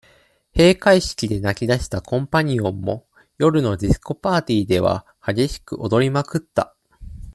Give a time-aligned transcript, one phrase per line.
[0.57, 3.05] 閉会式で泣き出したコンパニオンも、
[3.37, 6.75] 夜のディスコパーティーでは、激しく踊りまくった。